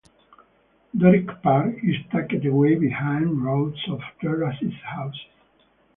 [0.97, 5.27] Doric Park is tucked away behind rows of terraced houses.